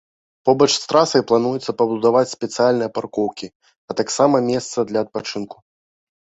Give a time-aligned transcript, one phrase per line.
[0.47, 3.47] Побач з трасай плануецца пабудаваць спецыяльныя паркоўкі,
[3.89, 5.57] а таксама месцы для адпачынку.